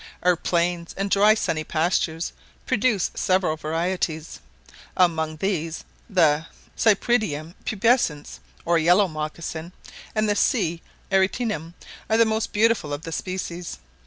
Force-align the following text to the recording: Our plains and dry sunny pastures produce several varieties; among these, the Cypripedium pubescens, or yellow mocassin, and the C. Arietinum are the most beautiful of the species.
Our 0.23 0.35
plains 0.35 0.95
and 0.97 1.11
dry 1.11 1.35
sunny 1.35 1.63
pastures 1.63 2.33
produce 2.65 3.11
several 3.13 3.55
varieties; 3.55 4.39
among 4.97 5.35
these, 5.35 5.83
the 6.09 6.47
Cypripedium 6.75 7.53
pubescens, 7.65 8.39
or 8.65 8.79
yellow 8.79 9.07
mocassin, 9.07 9.73
and 10.15 10.27
the 10.27 10.35
C. 10.35 10.81
Arietinum 11.11 11.75
are 12.09 12.17
the 12.17 12.25
most 12.25 12.51
beautiful 12.51 12.93
of 12.93 13.03
the 13.03 13.11
species. 13.11 13.77